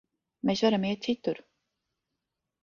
[0.49, 1.43] Mēs varam iet citur.